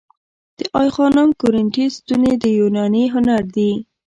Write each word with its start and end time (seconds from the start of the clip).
د 0.57 0.59
آی 0.79 0.89
خانم 0.95 1.29
کورینتی 1.41 1.85
ستونې 1.97 2.33
د 2.43 2.45
یوناني 2.59 3.05
هنر 3.13 3.41
دي 3.55 3.71